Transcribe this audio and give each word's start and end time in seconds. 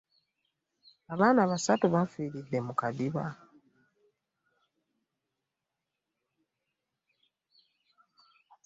Abaana 1.13 1.41
basatu 1.51 1.85
bafiridde 1.93 2.57
mu 2.65 2.73
kiddiba 2.79 3.25